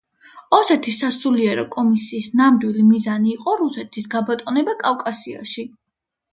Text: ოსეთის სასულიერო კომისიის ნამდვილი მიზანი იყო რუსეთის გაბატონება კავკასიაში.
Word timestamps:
ოსეთის 0.59 0.95
სასულიერო 1.03 1.65
კომისიის 1.75 2.31
ნამდვილი 2.41 2.87
მიზანი 2.89 3.31
იყო 3.37 3.55
რუსეთის 3.63 4.11
გაბატონება 4.17 4.77
კავკასიაში. 4.85 5.71